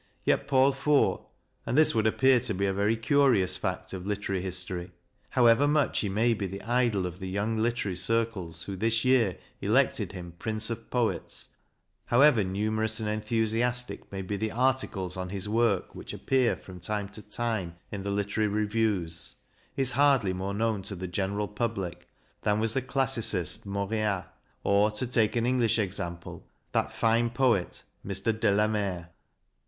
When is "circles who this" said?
7.95-9.05